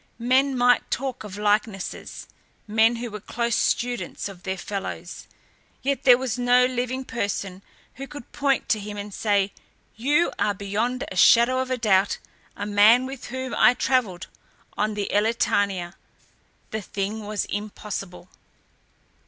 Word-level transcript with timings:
Men 0.17 0.57
might 0.57 0.89
talk 0.89 1.23
of 1.23 1.37
likenesses, 1.37 2.25
men 2.65 2.95
who 2.95 3.11
were 3.11 3.19
close 3.19 3.55
students 3.55 4.27
of 4.27 4.41
their 4.41 4.57
fellows, 4.57 5.27
yet 5.83 6.05
there 6.05 6.17
was 6.17 6.39
no 6.39 6.65
living 6.65 7.05
person 7.05 7.61
who 7.97 8.07
could 8.07 8.31
point 8.31 8.67
to 8.69 8.79
him 8.79 8.97
and 8.97 9.13
say 9.13 9.53
"You 9.95 10.31
are, 10.39 10.55
beyond 10.55 11.03
a 11.11 11.15
shadow 11.15 11.59
of 11.59 11.81
doubt, 11.81 12.17
a 12.57 12.65
man 12.65 13.05
with 13.05 13.25
whom 13.27 13.53
I 13.53 13.75
travelled 13.75 14.25
on 14.75 14.95
the 14.95 15.07
Elletania." 15.13 15.93
The 16.71 16.81
thing 16.81 17.27
was 17.27 17.45
impossible. 17.45 18.27